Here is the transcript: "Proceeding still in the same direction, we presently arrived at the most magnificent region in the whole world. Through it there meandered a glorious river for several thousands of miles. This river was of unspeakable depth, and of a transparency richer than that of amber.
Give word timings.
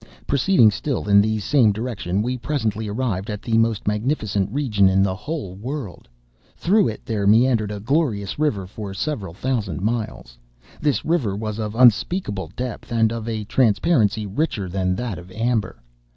"Proceeding 0.25 0.71
still 0.71 1.07
in 1.07 1.21
the 1.21 1.37
same 1.37 1.71
direction, 1.71 2.23
we 2.23 2.35
presently 2.35 2.87
arrived 2.87 3.29
at 3.29 3.43
the 3.43 3.55
most 3.59 3.87
magnificent 3.87 4.51
region 4.51 4.89
in 4.89 5.03
the 5.03 5.13
whole 5.13 5.53
world. 5.53 6.09
Through 6.55 6.87
it 6.87 7.05
there 7.05 7.27
meandered 7.27 7.69
a 7.69 7.79
glorious 7.79 8.39
river 8.39 8.65
for 8.65 8.95
several 8.95 9.35
thousands 9.35 9.77
of 9.77 9.83
miles. 9.83 10.39
This 10.81 11.05
river 11.05 11.35
was 11.35 11.59
of 11.59 11.75
unspeakable 11.75 12.51
depth, 12.55 12.91
and 12.91 13.13
of 13.13 13.29
a 13.29 13.43
transparency 13.43 14.25
richer 14.25 14.67
than 14.67 14.95
that 14.95 15.19
of 15.19 15.29
amber. 15.29 15.79